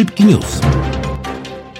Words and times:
Szybki 0.00 0.24
news. 0.24 0.60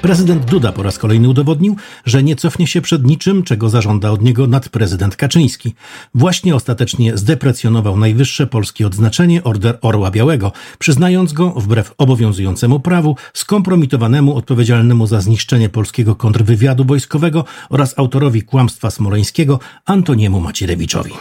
Prezydent 0.03 0.44
Duda 0.44 0.72
po 0.72 0.82
raz 0.82 0.98
kolejny 0.98 1.28
udowodnił, 1.28 1.76
że 2.04 2.22
nie 2.22 2.37
cofnie 2.37 2.66
się 2.66 2.80
przed 2.80 3.04
niczym, 3.04 3.42
czego 3.42 3.69
zażąda 3.69 4.10
od 4.10 4.22
niego 4.22 4.46
nadprezydent 4.46 5.16
Kaczyński. 5.16 5.74
Właśnie 6.14 6.54
ostatecznie 6.54 7.17
zdeprecjonował 7.17 7.96
najwyższe 7.96 8.46
polskie 8.46 8.87
odznaczenie 8.87 9.44
Order 9.44 9.78
Orła 9.83 10.10
Białego, 10.10 10.53
przyznając 10.78 11.33
go, 11.33 11.51
wbrew 11.51 11.94
obowiązującemu 11.98 12.80
prawu, 12.80 13.17
skompromitowanemu 13.35 14.37
odpowiedzialnemu 14.37 15.06
za 15.06 15.21
zniszczenie 15.21 15.68
polskiego 15.68 16.14
kontrwywiadu 16.14 16.84
wojskowego 16.84 17.45
oraz 17.70 17.98
autorowi 17.98 18.42
kłamstwa 18.42 18.91
smoleńskiego 18.91 19.59
Antoniemu 19.84 20.41
Macierewiczowi. 20.41 21.12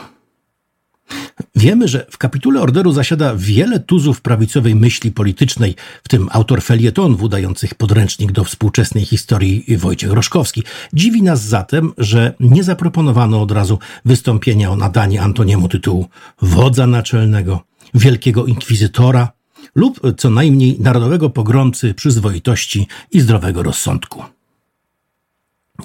Wiemy, 1.56 1.88
że 1.88 2.06
w 2.12 2.18
kapitule 2.18 2.62
orderu 2.62 2.94
zasiada 2.94 3.36
wiele 3.36 3.80
tuzów 3.80 4.22
prawicowej 4.22 4.76
myśli 4.76 5.12
politycznej, 5.12 5.76
w 6.04 6.08
tym 6.08 6.30
autor 6.32 6.62
felietonów 6.62 7.22
udających 7.22 7.76
podręcznik 7.76 8.32
do 8.32 8.44
współczesnej 8.44 9.06
historii 9.06 9.78
Wojciech 9.78 10.12
Roszkowski. 10.12 10.64
Dziwi 10.94 11.24
nas 11.24 11.42
zatem, 11.46 11.94
że 11.98 12.34
nie 12.40 12.64
zaproponowano 12.64 13.42
od 13.42 13.52
razu 13.52 13.80
wystąpienia 14.06 14.72
o 14.72 14.76
nadanie 14.76 15.22
Antoniemu 15.22 15.68
tytułu 15.68 16.10
wodza 16.42 16.88
naczelnego, 16.88 17.64
wielkiego 17.94 18.46
inkwizytora 18.46 19.32
lub 19.76 20.02
co 20.18 20.30
najmniej 20.30 20.80
narodowego 20.80 21.30
pogromcy 21.30 21.94
przyzwoitości 21.94 22.88
i 23.12 23.22
zdrowego 23.22 23.64
rozsądku. 23.64 24.24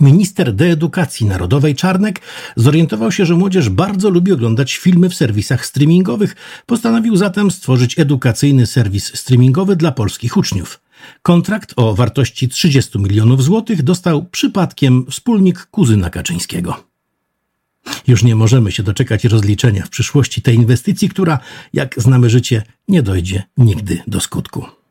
Minister 0.00 0.54
Deedukacji 0.54 1.26
Narodowej 1.26 1.74
Czarnek 1.74 2.20
zorientował 2.56 3.12
się, 3.12 3.26
że 3.26 3.34
młodzież 3.34 3.68
bardzo 3.68 4.10
lubi 4.10 4.32
oglądać 4.32 4.76
filmy 4.76 5.08
w 5.08 5.14
serwisach 5.14 5.66
streamingowych. 5.66 6.36
Postanowił 6.66 7.16
zatem 7.16 7.50
stworzyć 7.50 7.98
edukacyjny 7.98 8.66
serwis 8.66 9.16
streamingowy 9.16 9.76
dla 9.76 9.92
polskich 9.92 10.36
uczniów. 10.36 10.80
Kontrakt 11.22 11.72
o 11.76 11.94
wartości 11.94 12.48
30 12.48 12.98
milionów 12.98 13.44
złotych 13.44 13.82
dostał 13.82 14.24
przypadkiem 14.24 15.06
wspólnik 15.10 15.66
kuzyna 15.66 16.10
Kaczyńskiego. 16.10 16.84
Już 18.06 18.22
nie 18.22 18.34
możemy 18.34 18.72
się 18.72 18.82
doczekać 18.82 19.24
rozliczenia 19.24 19.86
w 19.86 19.90
przyszłości 19.90 20.42
tej 20.42 20.54
inwestycji, 20.54 21.08
która, 21.08 21.38
jak 21.72 21.94
znamy 22.02 22.30
życie, 22.30 22.62
nie 22.88 23.02
dojdzie 23.02 23.42
nigdy 23.56 24.02
do 24.06 24.20
skutku. 24.20 24.83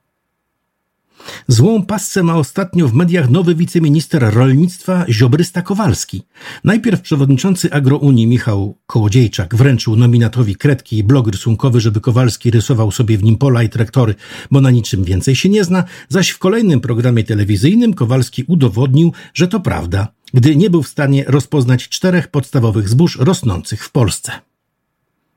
Złą 1.48 1.86
pasce 1.86 2.24
ma 2.24 2.36
ostatnio 2.36 2.88
w 2.88 2.94
mediach 2.94 3.30
nowy 3.30 3.56
wiceminister 3.56 4.34
rolnictwa 4.34 5.06
Ziobrysta 5.10 5.62
Kowalski. 5.62 6.22
Najpierw 6.64 7.02
przewodniczący 7.02 7.72
Agrounii 7.72 8.28
Michał 8.28 8.78
Kołodziejczak 8.86 9.56
wręczył 9.56 9.96
nominatowi 9.96 10.56
kredki 10.56 10.98
i 10.98 11.04
blog 11.04 11.28
rysunkowy, 11.28 11.82
żeby 11.82 12.02
Kowalski 12.02 12.52
rysował 12.52 12.92
sobie 12.92 13.18
w 13.18 13.24
nim 13.24 13.38
pola 13.38 13.64
i 13.64 13.70
traktory, 13.70 14.16
bo 14.52 14.62
na 14.62 14.72
niczym 14.72 15.04
więcej 15.04 15.36
się 15.36 15.50
nie 15.50 15.64
zna, 15.64 15.84
zaś 16.10 16.30
w 16.30 16.38
kolejnym 16.38 16.80
programie 16.80 17.24
telewizyjnym 17.24 17.94
Kowalski 17.94 18.44
udowodnił, 18.48 19.14
że 19.34 19.48
to 19.48 19.60
prawda, 19.60 20.08
gdy 20.34 20.56
nie 20.56 20.70
był 20.70 20.84
w 20.84 20.88
stanie 20.88 21.24
rozpoznać 21.28 21.90
czterech 21.90 22.28
podstawowych 22.28 22.90
zbóż 22.90 23.18
rosnących 23.20 23.86
w 23.86 23.92
Polsce. 23.92 24.32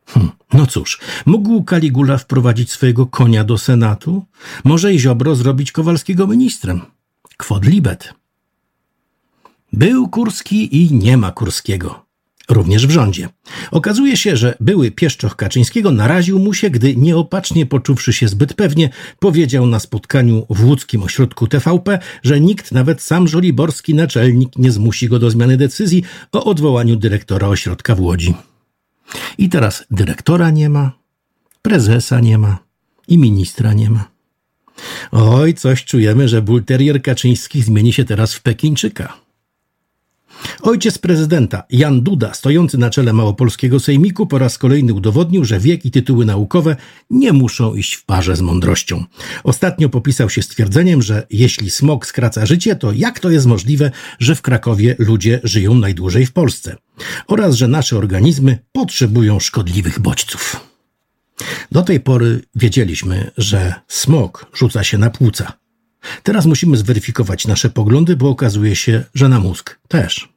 Hm, 0.07 0.31
no 0.53 0.67
cóż, 0.67 0.99
mógł 1.27 1.65
Kaligula 1.65 2.19
wprowadzić 2.19 2.71
swojego 2.71 3.07
konia 3.07 3.45
do 3.45 3.59
Senatu? 3.59 4.25
Może 4.65 4.95
i 4.95 4.99
Ziobro 4.99 5.35
zrobić 5.35 5.73
Kowalskiego 5.73 6.27
ministrem? 6.27 6.81
Kwod 7.37 7.65
libet. 7.65 8.15
Był 9.73 10.09
Kurski 10.09 10.77
i 10.77 10.95
nie 10.95 11.17
ma 11.17 11.33
Kurskiego. 11.33 12.07
Również 12.49 12.87
w 12.87 12.91
rządzie. 12.91 13.29
Okazuje 13.71 14.17
się, 14.17 14.37
że 14.37 14.55
były 14.61 14.91
pieszczoch 14.91 15.37
Kaczyńskiego 15.37 15.91
naraził 15.91 16.39
mu 16.39 16.55
się, 16.55 16.71
gdy 16.71 16.97
nieopatrznie 16.97 17.67
poczuwszy 17.67 18.13
się 18.13 18.29
zbyt 18.29 18.55
pewnie, 18.55 18.91
powiedział 19.19 19.67
na 19.67 19.79
spotkaniu 19.79 20.47
w 20.51 20.65
łódzkim 20.65 21.03
ośrodku 21.03 21.47
TVP, 21.47 21.99
że 22.23 22.41
nikt, 22.41 22.73
nawet 22.73 23.03
sam 23.03 23.29
żoliborski 23.29 23.95
naczelnik, 23.95 24.57
nie 24.57 24.73
zmusi 24.73 25.09
go 25.09 25.19
do 25.19 25.31
zmiany 25.31 25.57
decyzji 25.57 26.03
o 26.33 26.45
odwołaniu 26.45 26.97
dyrektora 26.97 27.49
ośrodka 27.49 27.95
w 27.95 28.01
Łodzi. 28.01 28.35
I 29.39 29.49
teraz 29.49 29.85
dyrektora 29.91 30.51
nie 30.51 30.69
ma, 30.69 30.93
prezesa 31.63 32.21
nie 32.21 32.39
ma 32.39 32.59
i 33.09 33.19
ministra 33.19 33.73
nie 33.73 33.91
ma. 33.91 34.05
Oj, 35.13 35.55
coś 35.55 35.85
czujemy, 35.85 36.29
że 36.29 36.43
bulterier 36.43 37.03
Kaczyński 37.03 37.63
zmieni 37.63 37.93
się 37.93 38.05
teraz 38.05 38.35
w 38.35 38.43
Pekińczyka. 38.43 39.26
Ojciec 40.63 40.99
prezydenta, 40.99 41.63
Jan 41.71 42.03
Duda, 42.03 42.35
stojący 42.35 42.79
na 42.79 42.91
czele 42.91 43.13
Małopolskiego 43.13 43.81
Sejmiku, 43.81 44.27
po 44.27 44.39
raz 44.39 44.59
kolejny 44.59 44.95
udowodnił, 44.95 45.45
że 45.45 45.61
wiek 45.61 45.85
i 45.85 45.91
tytuły 45.91 46.25
naukowe 46.25 46.77
nie 47.11 47.33
muszą 47.33 47.75
iść 47.75 47.95
w 47.95 48.05
parze 48.05 48.37
z 48.37 48.41
mądrością. 48.41 49.05
Ostatnio 49.45 49.89
popisał 49.89 50.31
się 50.31 50.43
stwierdzeniem, 50.43 51.03
że 51.03 51.27
jeśli 51.31 51.71
smog 51.71 52.07
skraca 52.07 52.47
życie, 52.47 52.77
to 52.77 52.93
jak 52.93 53.21
to 53.21 53.31
jest 53.31 53.47
możliwe, 53.47 53.91
że 54.19 54.35
w 54.35 54.43
Krakowie 54.43 54.97
ludzie 54.99 55.41
żyją 55.45 55.75
najdłużej 55.75 56.27
w 56.27 56.33
Polsce? 56.33 56.77
Oraz, 57.27 57.55
że 57.55 57.69
nasze 57.69 57.97
organizmy 57.97 58.59
potrzebują 58.73 59.41
szkodliwych 59.41 60.01
bodźców. 60.01 60.61
Do 61.73 61.83
tej 61.83 62.01
pory 62.01 62.43
wiedzieliśmy, 62.55 63.31
że 63.39 63.75
smog 63.89 64.47
rzuca 64.55 64.85
się 64.85 64.99
na 64.99 65.11
płuca. 65.11 65.53
Teraz 66.23 66.47
musimy 66.47 66.77
zweryfikować 66.77 67.47
nasze 67.47 67.71
poglądy, 67.71 68.17
bo 68.17 68.29
okazuje 68.29 68.77
się, 68.77 69.05
że 69.15 69.29
na 69.29 69.41
mózg 69.41 69.79
też. 69.89 70.37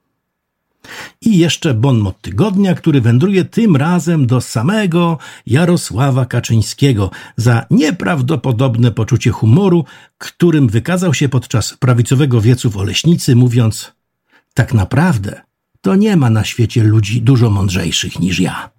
I 1.22 1.38
jeszcze 1.38 1.74
bonmot 1.74 2.22
tygodnia, 2.22 2.76
który 2.76 3.02
wędruje 3.02 3.46
tym 3.46 3.76
razem 3.76 4.28
do 4.28 4.42
samego 4.42 5.18
Jarosława 5.46 6.26
Kaczyńskiego 6.26 7.12
za 7.38 7.66
nieprawdopodobne 7.72 8.92
poczucie 8.92 9.32
humoru, 9.32 9.86
którym 10.18 10.68
wykazał 10.68 11.14
się 11.14 11.30
podczas 11.30 11.74
prawicowego 11.74 12.42
wiecu 12.42 12.70
w 12.70 12.78
Oleśnicy, 12.78 13.36
mówiąc: 13.36 13.92
Tak 14.54 14.74
naprawdę 14.74 15.42
to 15.82 15.96
nie 15.96 16.18
ma 16.18 16.30
na 16.30 16.44
świecie 16.44 16.84
ludzi 16.84 17.22
dużo 17.22 17.50
mądrzejszych 17.50 18.20
niż 18.20 18.40
ja. 18.40 18.79